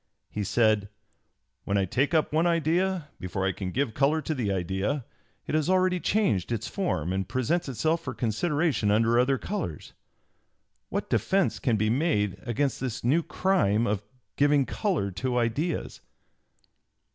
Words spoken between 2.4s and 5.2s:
idea, before I can give color to the idea,